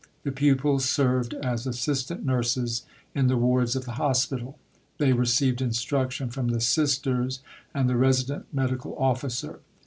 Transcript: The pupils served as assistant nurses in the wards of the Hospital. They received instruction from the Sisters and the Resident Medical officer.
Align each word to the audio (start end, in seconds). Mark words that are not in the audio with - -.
The 0.23 0.31
pupils 0.31 0.85
served 0.89 1.35
as 1.35 1.67
assistant 1.67 2.25
nurses 2.25 2.85
in 3.13 3.27
the 3.27 3.37
wards 3.37 3.75
of 3.75 3.85
the 3.85 3.99
Hospital. 4.03 4.57
They 4.97 5.13
received 5.13 5.61
instruction 5.61 6.31
from 6.31 6.47
the 6.47 6.59
Sisters 6.61 7.41
and 7.71 7.87
the 7.87 7.97
Resident 7.97 8.47
Medical 8.51 8.97
officer. 8.97 9.59